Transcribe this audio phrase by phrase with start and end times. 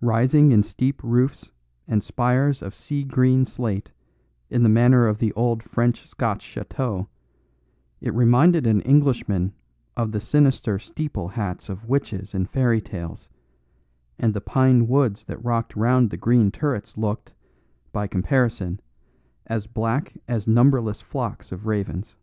[0.00, 1.52] Rising in steep roofs
[1.86, 3.92] and spires of seagreen slate
[4.48, 7.08] in the manner of the old French Scotch chateaux,
[8.00, 9.52] it reminded an Englishman
[9.94, 13.28] of the sinister steeple hats of witches in fairy tales;
[14.18, 17.34] and the pine woods that rocked round the green turrets looked,
[17.92, 18.80] by comparison,
[19.46, 22.16] as black as numberless flocks of ravens.